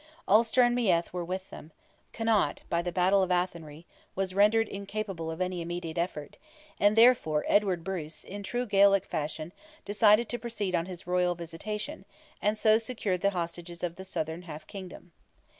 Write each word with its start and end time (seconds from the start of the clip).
Ulster 0.27 0.63
and 0.63 0.73
Meath 0.73 1.13
were 1.13 1.23
with 1.23 1.51
them; 1.51 1.71
Connaught, 2.11 2.63
by 2.71 2.81
the 2.81 2.91
battle 2.91 3.21
of 3.21 3.29
Athenry, 3.29 3.85
was 4.15 4.33
rendered 4.33 4.67
incapable 4.67 5.29
of 5.29 5.39
any 5.39 5.61
immediate 5.61 5.99
effort, 5.99 6.39
and 6.79 6.95
therefore 6.95 7.45
Edward 7.47 7.83
Bruce, 7.83 8.23
in 8.23 8.41
true 8.41 8.65
Gaelic 8.65 9.05
fashion, 9.05 9.51
decided 9.85 10.27
to 10.29 10.39
proceed 10.39 10.73
on 10.73 10.87
his 10.87 11.05
royal 11.05 11.35
visitation, 11.35 12.05
and 12.41 12.57
so 12.57 12.79
secure 12.79 13.15
the 13.19 13.29
hostages 13.29 13.83
of 13.83 13.95
the 13.95 14.03
southern 14.03 14.41
half 14.41 14.65
kingdom. 14.65 15.11